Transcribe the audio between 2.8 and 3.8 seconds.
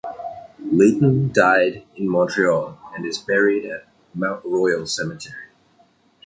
and is buried